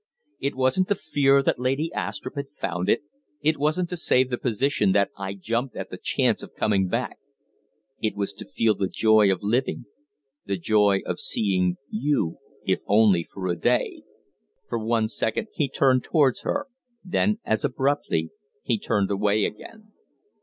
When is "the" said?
0.87-0.95, 4.31-4.37, 5.91-5.99, 8.73-8.87, 10.43-10.57